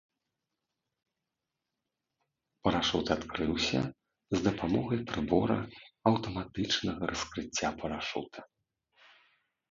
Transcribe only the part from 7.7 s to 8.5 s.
парашута.